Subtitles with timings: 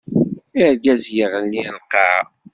[0.65, 2.21] Argaz yeɣli ar lqaɛa.